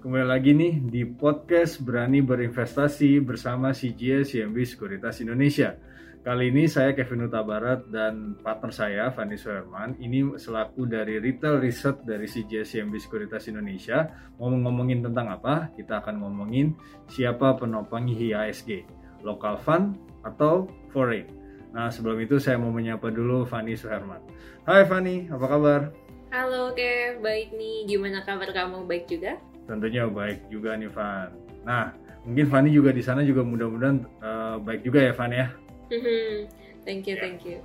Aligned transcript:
kembali 0.00 0.32
lagi 0.32 0.56
nih 0.56 0.80
di 0.88 1.04
podcast 1.04 1.76
Berani 1.84 2.24
Berinvestasi 2.24 3.20
bersama 3.20 3.76
CGS 3.76 4.32
CMB 4.32 4.56
Sekuritas 4.64 5.20
Indonesia. 5.20 5.76
Kali 6.24 6.48
ini 6.48 6.64
saya 6.72 6.96
Kevin 6.96 7.28
Uta 7.28 7.44
Barat 7.44 7.84
dan 7.92 8.32
partner 8.40 8.72
saya 8.72 9.12
Fanny 9.12 9.36
Suherman. 9.36 10.00
Ini 10.00 10.40
selaku 10.40 10.88
dari 10.88 11.20
Retail 11.20 11.60
Research 11.60 12.00
dari 12.08 12.24
CGS 12.24 12.80
CMB 12.80 12.96
Sekuritas 12.96 13.44
Indonesia. 13.52 14.08
Mau 14.40 14.48
ngomongin 14.48 15.04
tentang 15.04 15.36
apa? 15.36 15.68
Kita 15.76 16.00
akan 16.00 16.16
ngomongin 16.24 16.72
siapa 17.12 17.60
penopang 17.60 18.08
IHSG, 18.08 18.88
local 19.20 19.60
fund 19.60 20.00
atau 20.24 20.64
foreign. 20.96 21.28
Nah 21.76 21.92
sebelum 21.92 22.16
itu 22.24 22.40
saya 22.40 22.56
mau 22.56 22.72
menyapa 22.72 23.12
dulu 23.12 23.44
Fanny 23.44 23.76
Suherman. 23.76 24.24
Hai 24.64 24.88
Fanny, 24.88 25.28
apa 25.28 25.44
kabar? 25.44 25.92
Halo 26.32 26.72
Kev, 26.72 27.20
baik 27.20 27.52
nih. 27.52 27.84
Gimana 27.84 28.24
kabar 28.24 28.48
kamu? 28.48 28.88
Baik 28.88 29.04
juga? 29.12 29.36
Tentunya 29.70 30.10
baik 30.10 30.50
juga 30.50 30.74
nih 30.74 30.90
Van. 30.90 31.30
Nah, 31.62 31.94
mungkin 32.26 32.50
Fanny 32.50 32.74
juga 32.74 32.90
di 32.90 33.06
sana 33.06 33.22
juga 33.22 33.46
mudah-mudahan 33.46 34.02
uh, 34.18 34.56
baik 34.58 34.82
juga 34.82 35.06
ya 35.06 35.12
Van 35.14 35.30
ya. 35.30 35.46
thank 36.82 37.06
you, 37.06 37.14
Ya. 37.14 37.22
thank 37.22 37.40
you. 37.46 37.58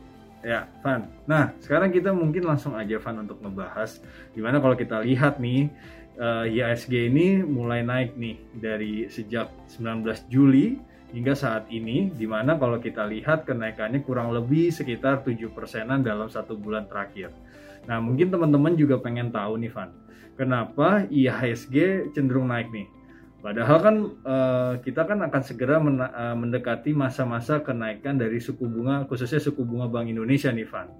Ya, 0.46 0.70
Van. 0.86 1.10
Nah, 1.26 1.58
sekarang 1.58 1.90
kita 1.90 2.14
mungkin 2.14 2.46
langsung 2.46 2.78
aja 2.78 3.02
Van 3.02 3.26
untuk 3.26 3.42
ngebahas 3.42 3.98
gimana 4.38 4.62
kalau 4.62 4.78
kita 4.78 5.02
lihat 5.02 5.42
nih 5.42 5.74
uh, 6.22 6.46
ini 7.10 7.42
mulai 7.42 7.82
naik 7.82 8.14
nih 8.14 8.38
dari 8.54 9.10
sejak 9.10 9.50
19 9.74 10.06
Juli 10.30 10.78
hingga 11.16 11.32
saat 11.32 11.72
ini 11.72 12.12
di 12.12 12.28
mana 12.28 12.60
kalau 12.60 12.76
kita 12.76 13.08
lihat 13.08 13.48
kenaikannya 13.48 14.04
kurang 14.04 14.36
lebih 14.36 14.68
sekitar 14.68 15.24
7 15.24 15.40
persenan 15.56 16.04
dalam 16.04 16.28
satu 16.28 16.60
bulan 16.60 16.92
terakhir. 16.92 17.32
Nah, 17.88 18.04
mungkin 18.04 18.28
teman-teman 18.28 18.76
juga 18.76 19.00
pengen 19.00 19.32
tahu 19.32 19.56
nih 19.64 19.72
Van, 19.72 19.96
kenapa 20.36 21.08
IHSG 21.08 22.12
cenderung 22.12 22.52
naik 22.52 22.68
nih? 22.76 22.92
Padahal 23.40 23.78
kan 23.80 23.96
eh, 24.26 24.74
kita 24.84 25.08
kan 25.08 25.24
akan 25.24 25.42
segera 25.46 25.80
eh, 25.80 26.36
mendekati 26.36 26.92
masa-masa 26.92 27.64
kenaikan 27.64 28.20
dari 28.20 28.44
suku 28.44 28.68
bunga, 28.68 29.08
khususnya 29.08 29.40
suku 29.40 29.64
bunga 29.64 29.88
Bank 29.88 30.12
Indonesia 30.12 30.52
nih 30.52 30.68
Van. 30.68 30.92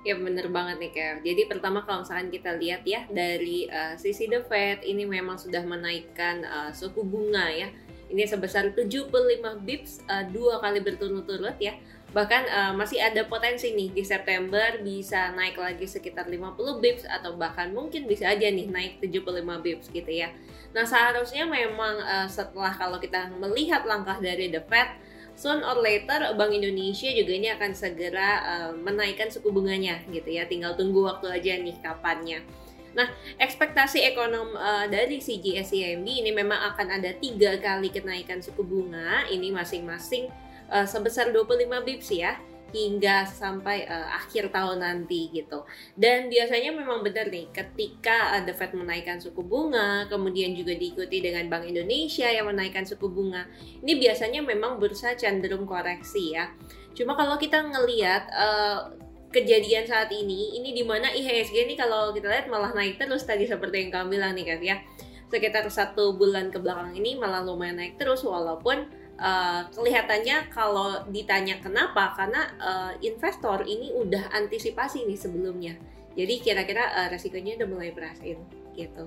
Ya 0.00 0.16
bener 0.16 0.48
banget 0.48 0.80
nih 0.80 0.92
Kev. 0.96 1.16
Jadi 1.20 1.42
pertama 1.44 1.84
kalau 1.84 2.00
misalkan 2.00 2.32
kita 2.32 2.56
lihat 2.56 2.88
ya 2.88 3.04
dari 3.12 3.68
uh, 3.68 4.00
sisi 4.00 4.32
The 4.32 4.40
Fed 4.48 4.80
ini 4.80 5.04
memang 5.04 5.36
sudah 5.36 5.60
menaikkan 5.60 6.40
uh, 6.40 6.70
suku 6.72 7.04
bunga 7.04 7.52
ya. 7.52 7.68
Ini 8.10 8.26
sebesar 8.26 8.74
75 8.74 9.06
bips 9.62 10.02
uh, 10.10 10.26
dua 10.26 10.58
kali 10.58 10.82
berturut-turut 10.82 11.54
ya. 11.62 11.78
Bahkan 12.10 12.42
uh, 12.50 12.72
masih 12.74 12.98
ada 12.98 13.22
potensi 13.30 13.70
nih 13.70 13.94
di 13.94 14.02
September 14.02 14.82
bisa 14.82 15.30
naik 15.30 15.54
lagi 15.54 15.86
sekitar 15.86 16.26
50 16.26 16.58
bips 16.82 17.06
atau 17.06 17.38
bahkan 17.38 17.70
mungkin 17.70 18.10
bisa 18.10 18.26
aja 18.26 18.50
nih 18.50 18.66
naik 18.66 18.98
75 18.98 19.22
bips 19.62 19.86
gitu 19.94 20.10
ya. 20.10 20.34
Nah 20.74 20.82
seharusnya 20.82 21.46
memang 21.46 22.02
uh, 22.02 22.26
setelah 22.26 22.74
kalau 22.74 22.98
kita 22.98 23.30
melihat 23.38 23.86
langkah 23.86 24.18
dari 24.18 24.50
The 24.50 24.62
Fed 24.66 24.90
soon 25.38 25.62
or 25.62 25.78
later 25.78 26.34
Bank 26.34 26.50
Indonesia 26.50 27.14
juga 27.14 27.32
ini 27.32 27.48
akan 27.54 27.70
segera 27.78 28.30
uh, 28.42 28.70
menaikkan 28.74 29.30
suku 29.30 29.54
bunganya 29.54 30.02
gitu 30.10 30.34
ya. 30.34 30.50
Tinggal 30.50 30.74
tunggu 30.74 31.06
waktu 31.06 31.30
aja 31.30 31.62
nih 31.62 31.78
kapannya. 31.78 32.42
Nah, 32.96 33.06
ekspektasi 33.38 34.02
ekonom 34.02 34.54
uh, 34.54 34.86
dari 34.90 35.22
CGSCIMB 35.22 36.06
ini 36.06 36.30
memang 36.34 36.74
akan 36.74 36.98
ada 36.98 37.14
tiga 37.14 37.54
kali 37.62 37.94
kenaikan 37.94 38.42
suku 38.42 38.66
bunga. 38.66 39.26
Ini 39.30 39.54
masing-masing 39.54 40.30
uh, 40.70 40.86
sebesar 40.86 41.30
25 41.30 41.70
bips 41.86 42.08
ya 42.10 42.34
hingga 42.70 43.26
sampai 43.26 43.82
uh, 43.86 44.14
akhir 44.14 44.54
tahun 44.54 44.82
nanti 44.82 45.30
gitu. 45.34 45.66
Dan 45.98 46.30
biasanya 46.30 46.70
memang 46.70 47.02
benar 47.02 47.26
nih 47.28 47.50
ketika 47.50 48.38
uh, 48.38 48.42
The 48.46 48.54
Fed 48.54 48.74
menaikkan 48.74 49.18
suku 49.18 49.42
bunga, 49.42 50.06
kemudian 50.06 50.54
juga 50.54 50.74
diikuti 50.74 51.18
dengan 51.18 51.50
Bank 51.50 51.66
Indonesia 51.66 52.30
yang 52.30 52.46
menaikkan 52.46 52.86
suku 52.86 53.10
bunga. 53.10 53.46
Ini 53.82 53.92
biasanya 53.98 54.40
memang 54.46 54.78
bursa 54.78 55.18
cenderung 55.18 55.66
koreksi 55.66 56.38
ya. 56.38 56.54
Cuma 56.94 57.14
kalau 57.18 57.38
kita 57.38 57.58
ngelihat 57.58 58.30
uh, 58.30 59.09
kejadian 59.30 59.86
saat 59.86 60.10
ini, 60.10 60.58
ini 60.58 60.74
di 60.74 60.82
mana 60.82 61.10
IHSG 61.10 61.70
ini 61.70 61.74
kalau 61.78 62.10
kita 62.10 62.26
lihat 62.26 62.46
malah 62.50 62.74
naik 62.74 62.98
terus 62.98 63.22
tadi 63.22 63.46
seperti 63.46 63.86
yang 63.86 63.90
kamu 63.94 64.18
bilang 64.18 64.34
nih 64.34 64.44
Kev 64.46 64.62
ya. 64.62 64.76
Sekitar 65.30 65.62
satu 65.70 66.18
bulan 66.18 66.50
ke 66.50 66.58
belakang 66.58 66.90
ini 66.98 67.14
malah 67.14 67.38
lumayan 67.46 67.78
naik 67.78 67.94
terus 67.94 68.26
walaupun 68.26 68.90
uh, 69.22 69.62
kelihatannya 69.70 70.50
kalau 70.50 71.06
ditanya 71.06 71.62
kenapa 71.62 72.18
karena 72.18 72.50
uh, 72.58 72.92
investor 72.98 73.62
ini 73.62 73.94
udah 73.94 74.34
antisipasi 74.34 75.06
nih 75.06 75.18
sebelumnya. 75.18 75.74
Jadi 76.18 76.42
kira-kira 76.42 76.90
uh, 76.98 77.08
resikonya 77.14 77.62
udah 77.62 77.68
mulai 77.70 77.94
berasin 77.94 78.42
gitu. 78.74 79.06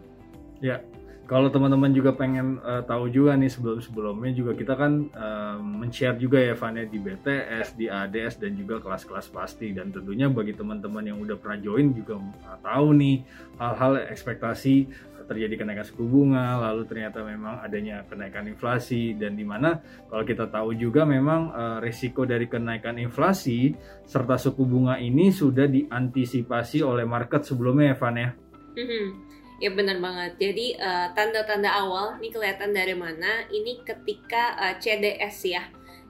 Ya, 0.63 0.79
kalau 1.23 1.47
teman-teman 1.47 1.95
juga 1.95 2.11
pengen 2.11 2.59
eh, 2.59 2.84
tahu 2.84 3.07
juga 3.07 3.39
nih 3.39 3.47
sebelum-sebelumnya 3.47 4.31
juga 4.35 4.51
kita 4.53 4.73
kan 4.75 5.07
eh, 5.07 5.57
men-share 5.59 6.19
juga 6.19 6.44
ya 6.44 6.53
Van 6.53 6.75
ya 6.75 6.85
di 6.85 7.00
BTS, 7.00 7.79
di 7.79 7.88
ADS 7.88 8.44
dan 8.44 8.51
juga 8.59 8.84
kelas-kelas 8.84 9.31
pasti 9.31 9.72
dan 9.72 9.89
tentunya 9.89 10.28
bagi 10.28 10.51
teman-teman 10.51 11.03
yang 11.07 11.17
udah 11.23 11.39
pernah 11.39 11.59
join 11.63 11.95
juga 11.95 12.19
eh, 12.19 12.59
tahu 12.59 12.88
nih 13.00 13.17
hal-hal 13.56 13.94
ekspektasi 14.12 14.75
terjadi 15.23 15.63
kenaikan 15.63 15.88
suku 15.88 16.03
bunga 16.03 16.59
lalu 16.59 16.83
ternyata 16.83 17.23
memang 17.23 17.63
adanya 17.63 18.03
kenaikan 18.06 18.44
inflasi 18.45 19.16
dan 19.16 19.39
di 19.39 19.47
mana 19.47 19.79
kalau 20.12 20.28
kita 20.28 20.51
tahu 20.51 20.75
juga 20.75 21.07
memang 21.07 21.56
eh, 21.56 21.78
risiko 21.79 22.28
dari 22.28 22.51
kenaikan 22.51 23.00
inflasi 23.00 23.72
serta 24.03 24.35
suku 24.35 24.67
bunga 24.67 25.00
ini 25.00 25.31
sudah 25.31 25.66
diantisipasi 25.72 26.83
oleh 26.83 27.07
market 27.07 27.47
sebelumnya 27.47 27.95
ya 27.95 28.12
ya. 28.13 28.29
Mhm. 28.73 29.43
Ya 29.62 29.69
benar 29.72 30.02
banget. 30.02 30.38
Jadi 30.41 30.75
eh, 30.75 31.08
tanda-tanda 31.14 31.69
awal 31.69 32.18
ini 32.19 32.34
kelihatan 32.34 32.74
dari 32.74 32.97
mana? 32.97 33.46
Ini 33.47 33.86
ketika 33.86 34.58
eh, 34.59 34.75
CDS 34.81 35.38
ya, 35.46 35.64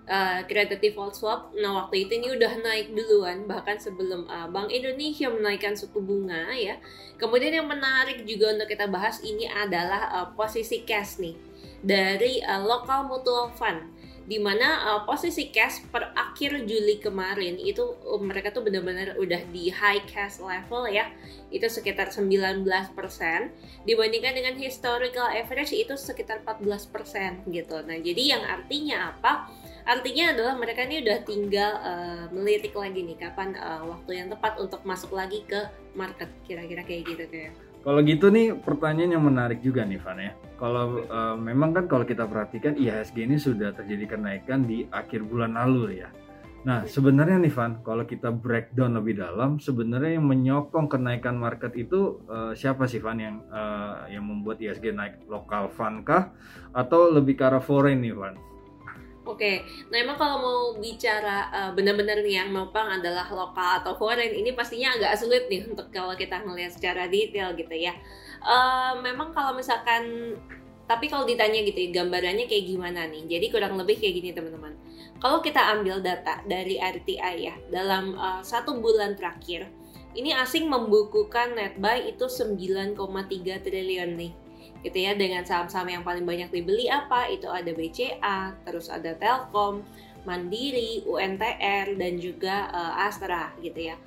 eh, 0.08 0.40
Credit 0.48 0.80
Default 0.80 1.16
Swap. 1.20 1.52
Nah 1.56 1.86
waktu 1.86 2.08
itu 2.08 2.12
ini 2.18 2.28
udah 2.34 2.54
naik 2.64 2.96
duluan, 2.96 3.46
bahkan 3.46 3.76
sebelum 3.78 4.26
eh, 4.28 4.48
Bank 4.50 4.72
Indonesia 4.72 5.28
menaikkan 5.30 5.76
suku 5.76 6.00
bunga 6.00 6.50
ya. 6.56 6.80
Kemudian 7.20 7.54
yang 7.64 7.68
menarik 7.70 8.26
juga 8.26 8.56
untuk 8.56 8.68
kita 8.72 8.90
bahas 8.90 9.22
ini 9.22 9.46
adalah 9.48 10.12
eh, 10.24 10.28
posisi 10.34 10.84
cash 10.88 11.20
nih 11.20 11.36
dari 11.84 12.40
eh, 12.40 12.62
local 12.64 13.12
mutual 13.12 13.52
fund 13.54 13.92
di 14.24 14.40
mana 14.40 14.88
uh, 14.88 15.02
posisi 15.04 15.52
cash 15.52 15.84
per 15.92 16.16
akhir 16.16 16.64
Juli 16.64 16.96
kemarin 17.04 17.60
itu 17.60 17.84
uh, 18.08 18.22
mereka 18.24 18.56
tuh 18.56 18.64
benar-benar 18.64 19.20
udah 19.20 19.42
di 19.52 19.68
high 19.68 20.00
cash 20.08 20.40
level 20.40 20.88
ya 20.88 21.12
itu 21.52 21.68
sekitar 21.68 22.08
19% 22.08 22.64
dibandingkan 23.84 24.34
dengan 24.34 24.56
historical 24.56 25.28
average 25.28 25.76
itu 25.76 25.94
sekitar 26.00 26.40
14% 26.48 27.52
gitu. 27.52 27.78
Nah, 27.84 27.98
jadi 28.00 28.40
yang 28.40 28.44
artinya 28.48 29.12
apa? 29.12 29.52
Artinya 29.84 30.32
adalah 30.32 30.56
mereka 30.56 30.88
ini 30.88 31.04
udah 31.04 31.18
tinggal 31.28 31.72
uh, 31.84 32.26
melirik 32.32 32.72
lagi 32.72 33.04
nih 33.04 33.20
kapan 33.20 33.60
uh, 33.60 33.84
waktu 33.92 34.24
yang 34.24 34.32
tepat 34.32 34.56
untuk 34.56 34.82
masuk 34.88 35.12
lagi 35.12 35.44
ke 35.44 35.68
market 35.94 36.32
kira-kira 36.48 36.88
kayak 36.88 37.04
gitu 37.12 37.26
kayak. 37.28 37.73
Kalau 37.84 38.00
gitu 38.08 38.32
nih 38.32 38.56
pertanyaan 38.64 39.20
yang 39.20 39.26
menarik 39.28 39.60
juga 39.60 39.84
nih 39.84 40.00
Van 40.00 40.16
ya. 40.16 40.32
Kalau 40.56 41.04
eh, 41.04 41.36
memang 41.36 41.76
kan 41.76 41.86
kalau 41.92 42.08
kita 42.08 42.24
perhatikan 42.24 42.80
IHSG 42.80 43.28
ini 43.28 43.36
sudah 43.36 43.76
terjadi 43.76 44.16
kenaikan 44.16 44.64
di 44.64 44.88
akhir 44.88 45.28
bulan 45.28 45.60
lalu 45.60 46.00
ya. 46.00 46.08
Nah 46.64 46.88
sebenarnya 46.88 47.44
nih 47.44 47.52
Van, 47.52 47.84
kalau 47.84 48.08
kita 48.08 48.32
breakdown 48.32 48.96
lebih 48.96 49.20
dalam, 49.20 49.60
sebenarnya 49.60 50.16
yang 50.16 50.24
menyokong 50.24 50.88
kenaikan 50.88 51.36
market 51.36 51.76
itu 51.76 52.24
eh, 52.32 52.56
siapa 52.56 52.88
sih 52.88 53.04
Van 53.04 53.20
yang 53.20 53.44
eh, 53.52 54.16
yang 54.16 54.24
membuat 54.32 54.64
IHSG 54.64 54.96
naik 54.96 55.28
lokal 55.28 55.68
fund 55.76 56.08
kah 56.08 56.32
atau 56.72 57.12
lebih 57.12 57.36
ke 57.36 57.44
arah 57.44 57.60
foreign 57.60 58.00
nih 58.00 58.16
Van? 58.16 58.53
Oke, 59.24 59.64
nah 59.88 60.04
emang 60.04 60.20
kalau 60.20 60.38
mau 60.44 60.60
bicara 60.84 61.48
uh, 61.48 61.72
benar-benar 61.72 62.20
nih 62.20 62.44
yang 62.44 62.52
nopang 62.52 63.00
adalah 63.00 63.24
lokal 63.32 63.80
atau 63.80 63.96
foreign, 63.96 64.36
ini 64.36 64.52
pastinya 64.52 65.00
agak 65.00 65.16
sulit 65.16 65.48
nih 65.48 65.64
untuk 65.64 65.88
kalau 65.96 66.12
kita 66.12 66.44
ngelihat 66.44 66.76
secara 66.76 67.08
detail 67.08 67.56
gitu 67.56 67.72
ya. 67.72 67.96
Uh, 68.44 69.00
memang 69.00 69.32
kalau 69.32 69.56
misalkan, 69.56 70.36
tapi 70.92 71.08
kalau 71.08 71.24
ditanya 71.24 71.64
gitu 71.64 71.88
ya, 71.88 72.04
gambarannya 72.04 72.52
kayak 72.52 72.68
gimana 72.68 73.08
nih? 73.08 73.24
Jadi 73.32 73.46
kurang 73.48 73.80
lebih 73.80 73.96
kayak 73.96 74.14
gini 74.20 74.30
teman-teman. 74.36 74.76
Kalau 75.24 75.40
kita 75.40 75.72
ambil 75.72 76.04
data 76.04 76.44
dari 76.44 76.76
RTI 76.84 77.36
ya, 77.40 77.56
dalam 77.72 78.20
uh, 78.20 78.44
satu 78.44 78.76
bulan 78.84 79.16
terakhir, 79.16 79.72
ini 80.20 80.36
asing 80.36 80.68
membukukan 80.68 81.56
net 81.56 81.80
buy 81.80 82.12
itu 82.12 82.28
9,3 82.28 83.00
triliun 83.40 84.20
nih 84.20 84.43
gitu 84.84 85.00
ya 85.00 85.16
dengan 85.16 85.48
saham-saham 85.48 85.88
yang 85.88 86.04
paling 86.04 86.28
banyak 86.28 86.52
dibeli 86.52 86.92
apa 86.92 87.32
itu 87.32 87.48
ada 87.48 87.72
BCA 87.72 88.54
terus 88.68 88.92
ada 88.92 89.16
Telkom 89.16 89.82
Mandiri, 90.24 91.04
UNTR 91.04 92.00
dan 92.00 92.14
juga 92.16 92.72
uh, 92.72 93.04
Astra 93.08 93.52
gitu 93.60 93.92
ya. 93.92 94.00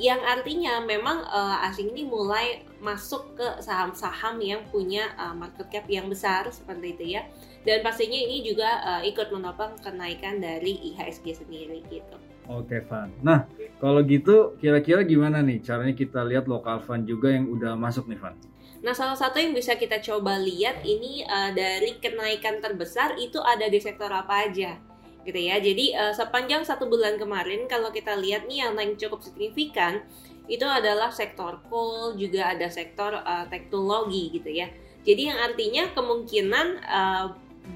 Yang 0.00 0.20
artinya 0.24 0.80
memang 0.84 1.24
uh, 1.24 1.64
asing 1.68 1.92
ini 1.92 2.08
mulai 2.08 2.64
masuk 2.80 3.36
ke 3.36 3.48
saham-saham 3.60 4.40
yang 4.40 4.60
punya 4.68 5.12
uh, 5.16 5.32
market 5.36 5.68
cap 5.68 5.84
yang 5.88 6.08
besar 6.08 6.48
seperti 6.52 6.96
itu 6.96 7.04
ya. 7.16 7.24
Dan 7.64 7.80
pastinya 7.80 8.16
ini 8.16 8.44
juga 8.44 8.68
uh, 8.84 9.02
ikut 9.04 9.32
menopang 9.32 9.76
kenaikan 9.80 10.40
dari 10.40 10.76
IHSG 10.92 11.44
sendiri 11.44 11.80
gitu. 11.88 12.16
Oke, 12.50 12.82
Van. 12.90 13.08
Nah, 13.22 13.46
kalau 13.78 14.02
gitu 14.02 14.58
kira-kira 14.58 15.06
gimana 15.06 15.40
nih 15.40 15.62
caranya 15.62 15.94
kita 15.94 16.26
lihat 16.26 16.50
lokal 16.50 16.82
fund 16.82 17.06
juga 17.06 17.30
yang 17.30 17.46
udah 17.48 17.78
masuk 17.78 18.10
nih, 18.10 18.18
Van? 18.18 18.34
Nah, 18.82 18.90
salah 18.98 19.14
satu 19.14 19.38
yang 19.38 19.54
bisa 19.54 19.78
kita 19.78 20.02
coba 20.02 20.42
lihat 20.42 20.82
ini 20.82 21.22
uh, 21.22 21.54
dari 21.54 22.02
kenaikan 22.02 22.58
terbesar 22.58 23.14
itu 23.14 23.38
ada 23.38 23.70
di 23.70 23.78
sektor 23.78 24.10
apa 24.10 24.50
aja 24.50 24.74
gitu 25.22 25.38
ya. 25.38 25.62
Jadi 25.62 25.94
uh, 25.94 26.10
sepanjang 26.10 26.66
satu 26.66 26.90
bulan 26.90 27.14
kemarin 27.14 27.70
kalau 27.70 27.94
kita 27.94 28.18
lihat 28.18 28.50
nih 28.50 28.66
yang 28.66 28.74
naik 28.74 28.98
cukup 28.98 29.22
signifikan 29.22 30.02
itu 30.50 30.66
adalah 30.66 31.14
sektor 31.14 31.62
coal 31.70 32.18
juga 32.18 32.50
ada 32.50 32.66
sektor 32.66 33.14
uh, 33.22 33.46
teknologi 33.46 34.34
gitu 34.34 34.50
ya. 34.50 34.66
Jadi 35.06 35.30
yang 35.30 35.38
artinya 35.38 35.94
kemungkinan 35.94 36.66
uh, 36.82 37.26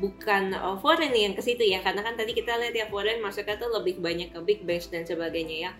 bukan 0.03 0.51
foreign 0.83 1.15
yang 1.15 1.39
ke 1.39 1.43
situ 1.47 1.63
ya 1.63 1.79
karena 1.79 2.03
kan 2.03 2.19
tadi 2.19 2.35
kita 2.35 2.59
lihat 2.59 2.75
ya 2.75 2.87
foreign 2.91 3.23
masuknya 3.23 3.55
tuh 3.55 3.71
lebih 3.71 4.03
banyak 4.03 4.35
ke 4.35 4.43
big 4.43 4.61
base 4.67 4.91
dan 4.91 5.07
sebagainya 5.07 5.71
ya. 5.71 5.73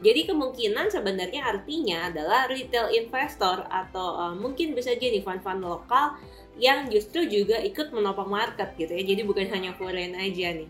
Jadi 0.00 0.32
kemungkinan 0.32 0.88
sebenarnya 0.88 1.44
artinya 1.44 2.08
adalah 2.08 2.48
retail 2.48 2.88
investor 2.88 3.68
atau 3.68 4.16
uh, 4.16 4.34
mungkin 4.34 4.72
bisa 4.72 4.96
jadi 4.96 5.20
fund-fund 5.20 5.60
lokal 5.60 6.16
yang 6.56 6.88
justru 6.88 7.28
juga 7.28 7.60
ikut 7.60 7.92
menopang 7.92 8.32
market 8.32 8.72
gitu 8.80 8.96
ya. 8.96 9.04
Jadi 9.04 9.28
bukan 9.28 9.52
hanya 9.52 9.76
foreign 9.76 10.16
aja 10.16 10.56
nih. 10.56 10.68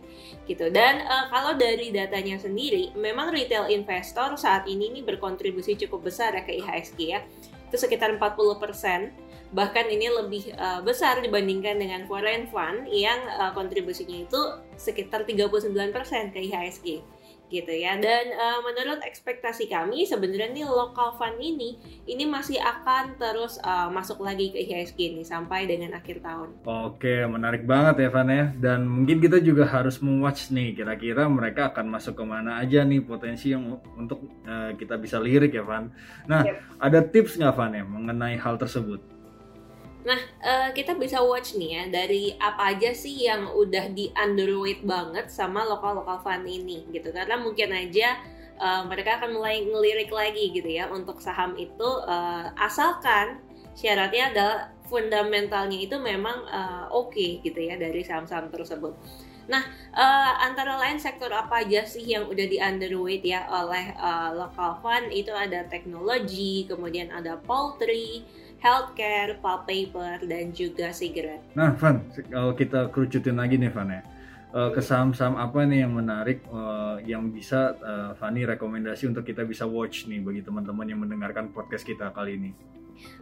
Gitu. 0.50 0.67
Dan 0.75 1.06
uh, 1.06 1.31
kalau 1.31 1.55
dari 1.55 1.94
datanya 1.94 2.43
sendiri, 2.43 2.91
memang 2.99 3.31
retail 3.31 3.71
investor 3.71 4.35
saat 4.35 4.67
ini 4.67 4.91
nih 4.99 5.06
berkontribusi 5.06 5.79
cukup 5.87 6.11
besar 6.11 6.35
ya 6.35 6.43
ke 6.43 6.59
IHSG 6.59 6.99
ya. 6.99 7.23
Itu 7.71 7.79
sekitar 7.79 8.19
40% 8.19 9.31
bahkan 9.50 9.87
ini 9.91 10.06
lebih 10.06 10.55
uh, 10.55 10.79
besar 10.79 11.19
dibandingkan 11.19 11.75
dengan 11.82 12.06
foreign 12.06 12.47
fund 12.55 12.87
yang 12.87 13.19
uh, 13.35 13.50
kontribusinya 13.50 14.27
itu 14.27 14.41
sekitar 14.79 15.27
39% 15.27 16.31
ke 16.31 16.38
IHSG 16.50 17.03
gitu 17.50 17.75
ya 17.75 17.99
dan 17.99 18.31
uh, 18.32 18.62
menurut 18.62 19.02
ekspektasi 19.02 19.67
kami 19.67 20.06
sebenarnya 20.06 20.55
nih 20.55 20.67
local 20.67 21.19
fund 21.19 21.37
ini 21.43 21.76
ini 22.06 22.25
masih 22.25 22.56
akan 22.62 23.19
terus 23.19 23.58
uh, 23.67 23.91
masuk 23.91 24.23
lagi 24.23 24.55
ke 24.55 24.62
IHSG 24.62 25.19
nih 25.19 25.26
sampai 25.26 25.67
dengan 25.67 25.99
akhir 25.99 26.23
tahun. 26.23 26.62
Oke 26.64 27.26
menarik 27.26 27.67
banget 27.67 28.06
ya 28.06 28.11
Van 28.14 28.31
ya 28.31 28.47
dan 28.55 28.87
mungkin 28.87 29.19
kita 29.19 29.43
juga 29.43 29.67
harus 29.67 29.99
mewatch 29.99 30.55
nih 30.55 30.79
kira-kira 30.79 31.26
mereka 31.26 31.75
akan 31.75 31.91
masuk 31.91 32.17
ke 32.17 32.25
mana 32.25 32.62
aja 32.62 32.87
nih 32.87 33.02
potensi 33.02 33.50
yang 33.50 33.82
untuk 33.99 34.25
uh, 34.46 34.73
kita 34.79 34.96
bisa 34.96 35.19
lirik 35.19 35.53
ya 35.53 35.67
Van. 35.67 35.91
Nah 36.31 36.46
yep. 36.46 36.62
ada 36.79 37.03
tips 37.03 37.37
nggak 37.37 37.55
Van 37.58 37.75
ya 37.75 37.85
mengenai 37.85 38.38
hal 38.38 38.56
tersebut? 38.56 39.19
Nah, 40.00 40.20
uh, 40.41 40.69
kita 40.73 40.97
bisa 40.97 41.20
watch 41.20 41.61
nih 41.61 41.70
ya 41.76 41.82
dari 41.93 42.32
apa 42.41 42.73
aja 42.73 42.97
sih 42.97 43.29
yang 43.29 43.52
udah 43.52 43.93
di 43.93 44.08
underweight 44.17 44.81
banget 44.81 45.29
sama 45.29 45.64
lokal-lokal 45.69 46.25
fund 46.25 46.49
ini 46.49 46.88
gitu. 46.88 47.12
Karena 47.12 47.37
mungkin 47.37 47.69
aja 47.69 48.17
uh, 48.56 48.82
mereka 48.88 49.20
akan 49.20 49.37
mulai 49.37 49.61
ngelirik 49.61 50.08
lagi 50.08 50.56
gitu 50.56 50.69
ya 50.69 50.88
untuk 50.88 51.20
saham 51.20 51.52
itu 51.61 51.85
uh, 51.85 52.49
asalkan 52.56 53.44
syaratnya 53.76 54.32
adalah 54.32 54.58
fundamentalnya 54.88 55.79
itu 55.79 55.97
memang 56.00 56.49
uh, 56.50 56.91
oke 56.91 57.14
okay, 57.14 57.38
gitu 57.44 57.61
ya 57.61 57.76
dari 57.76 58.00
saham-saham 58.00 58.49
tersebut. 58.49 58.96
Nah, 59.50 59.67
uh, 59.94 60.32
antara 60.46 60.79
lain 60.79 61.03
sektor 61.03 61.26
apa 61.35 61.67
aja 61.67 61.82
sih 61.82 62.06
yang 62.06 62.31
udah 62.31 62.46
di 62.46 62.62
underweight 62.62 63.26
ya 63.26 63.50
oleh 63.50 63.91
uh, 63.99 64.31
local 64.31 64.79
fund 64.79 65.11
itu 65.11 65.35
ada 65.35 65.67
teknologi, 65.67 66.70
kemudian 66.70 67.11
ada 67.11 67.35
poultry, 67.43 68.23
healthcare, 68.61 69.41
pulp 69.41 69.65
paper, 69.65 70.21
dan 70.29 70.53
juga 70.53 70.93
cigarette. 70.93 71.43
Nah, 71.57 71.73
Van, 71.75 72.05
kalau 72.29 72.53
kita 72.53 72.93
kerucutin 72.93 73.41
lagi 73.41 73.57
nih, 73.57 73.73
Van 73.73 73.89
ya. 73.89 74.03
Uh, 74.51 74.67
ke 74.75 74.83
saham-saham 74.83 75.39
apa 75.39 75.62
nih 75.62 75.87
yang 75.87 75.95
menarik 75.95 76.43
uh, 76.51 76.99
yang 77.07 77.31
bisa 77.31 77.71
uh, 77.87 78.11
Fanny 78.19 78.43
rekomendasi 78.43 79.07
untuk 79.07 79.23
kita 79.23 79.47
bisa 79.47 79.62
watch 79.62 80.11
nih 80.11 80.19
bagi 80.19 80.43
teman-teman 80.43 80.91
yang 80.91 80.99
mendengarkan 80.99 81.55
podcast 81.55 81.87
kita 81.87 82.11
kali 82.11 82.35
ini? 82.35 82.51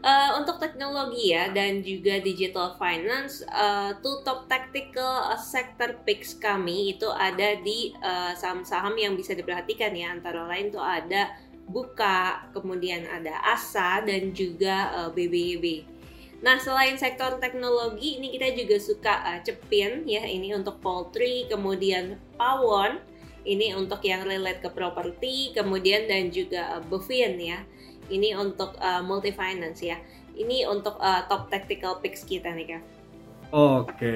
Uh, 0.00 0.40
untuk 0.40 0.56
teknologi 0.56 1.36
ya 1.36 1.52
dan 1.52 1.84
juga 1.84 2.16
digital 2.24 2.80
finance, 2.80 3.44
uh, 3.52 3.92
two 4.00 4.24
top 4.24 4.48
tactical 4.48 5.28
sector 5.36 6.00
picks 6.08 6.32
kami 6.32 6.96
itu 6.96 7.06
ada 7.12 7.60
di 7.60 7.92
saham-saham 8.40 8.96
uh, 8.96 9.02
yang 9.04 9.12
bisa 9.12 9.36
diperhatikan 9.36 9.92
ya 9.92 10.08
antara 10.08 10.48
lain 10.48 10.72
tuh 10.72 10.80
ada 10.80 11.28
Buka, 11.68 12.48
kemudian 12.56 13.04
ada 13.04 13.44
ASA 13.44 14.00
dan 14.02 14.32
juga 14.32 14.88
uh, 14.92 15.08
eh, 15.08 15.10
BBYB. 15.12 15.66
Nah, 16.40 16.56
selain 16.56 16.96
sektor 16.96 17.36
teknologi, 17.42 18.16
ini 18.16 18.32
kita 18.32 18.54
juga 18.56 18.76
suka 18.80 19.14
uh, 19.26 19.40
Cepin 19.44 20.08
ya, 20.08 20.24
ini 20.24 20.54
untuk 20.56 20.80
poultry, 20.80 21.44
kemudian 21.50 22.16
Pawon, 22.40 23.02
ini 23.44 23.74
untuk 23.76 24.00
yang 24.06 24.24
relate 24.24 24.64
ke 24.64 24.70
properti, 24.72 25.52
kemudian 25.52 26.08
dan 26.08 26.32
juga 26.32 26.78
uh, 26.78 26.82
Bevin 26.84 27.36
ya. 27.36 27.60
Ini 28.08 28.40
untuk 28.40 28.72
uh, 28.80 29.04
multi 29.04 29.36
finance 29.36 29.84
ya. 29.84 30.00
Ini 30.38 30.64
untuk 30.70 30.96
uh, 30.96 31.28
top 31.28 31.52
tactical 31.52 32.00
picks 32.00 32.24
kita 32.24 32.48
nih, 32.54 32.78
Kak. 32.78 32.97
Oke, 33.48 34.12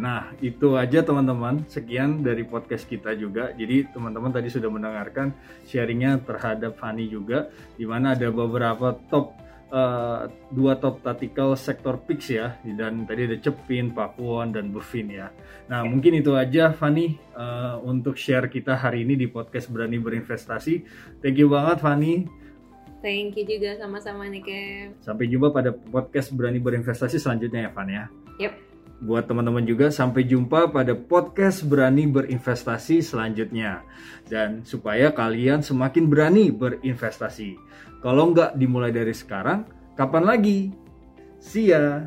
nah 0.00 0.32
itu 0.40 0.72
aja 0.80 1.04
teman-teman. 1.04 1.68
Sekian 1.68 2.24
dari 2.24 2.48
podcast 2.48 2.88
kita 2.88 3.12
juga. 3.12 3.52
Jadi 3.52 3.92
teman-teman 3.92 4.32
tadi 4.32 4.48
sudah 4.48 4.72
mendengarkan 4.72 5.36
sharingnya 5.68 6.16
terhadap 6.24 6.80
Fanny 6.80 7.12
juga, 7.12 7.52
di 7.76 7.84
mana 7.84 8.16
ada 8.16 8.32
beberapa 8.32 8.96
top 9.12 9.36
uh, 9.68 10.32
dua 10.48 10.80
top 10.80 11.04
tactical 11.04 11.60
sektor 11.60 12.00
picks 12.08 12.32
ya, 12.32 12.56
dan 12.64 13.04
tadi 13.04 13.28
ada 13.28 13.36
Cepin, 13.36 13.92
Pakuan, 13.92 14.56
dan 14.56 14.72
Bevin 14.72 15.12
ya. 15.12 15.28
Nah 15.68 15.84
mungkin 15.84 16.16
itu 16.16 16.32
aja 16.32 16.72
Fanny 16.72 17.20
uh, 17.36 17.76
untuk 17.84 18.16
share 18.16 18.48
kita 18.48 18.80
hari 18.80 19.04
ini 19.04 19.12
di 19.12 19.28
podcast 19.28 19.68
Berani 19.68 20.00
Berinvestasi. 20.00 20.74
Thank 21.20 21.36
you 21.36 21.52
banget 21.52 21.84
Fanny. 21.84 22.24
Thank 23.04 23.36
you 23.36 23.44
juga 23.44 23.76
sama-sama 23.76 24.24
nih 24.32 24.40
Kev. 24.40 25.04
Sampai 25.04 25.28
jumpa 25.28 25.52
pada 25.52 25.68
podcast 25.76 26.32
Berani 26.32 26.56
Berinvestasi 26.64 27.20
selanjutnya 27.20 27.68
ya 27.68 27.72
Van 27.76 27.92
ya. 27.92 28.08
Yep. 28.38 28.52
Buat 29.04 29.28
teman-teman 29.28 29.68
juga 29.68 29.92
sampai 29.92 30.24
jumpa 30.24 30.72
pada 30.72 30.96
podcast 30.96 31.66
Berani 31.66 32.08
Berinvestasi 32.08 33.04
selanjutnya. 33.04 33.84
Dan 34.30 34.64
supaya 34.64 35.12
kalian 35.12 35.60
semakin 35.60 36.08
berani 36.08 36.48
berinvestasi. 36.48 37.58
Kalau 38.00 38.32
nggak 38.32 38.56
dimulai 38.56 38.94
dari 38.94 39.12
sekarang, 39.12 39.68
kapan 39.92 40.24
lagi? 40.24 40.72
See 41.36 41.68
ya! 41.68 42.00